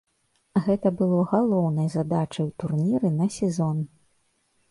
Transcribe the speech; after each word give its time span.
Гэта 0.67 0.91
было 1.01 1.17
галоўнай 1.33 1.91
задачай 1.97 2.43
у 2.45 2.49
турніры 2.63 3.11
на 3.21 3.27
сезон. 3.37 3.77